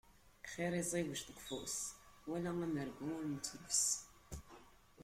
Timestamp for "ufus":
1.41-1.75